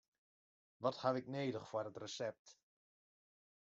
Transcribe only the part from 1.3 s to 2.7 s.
nedich foar it resept?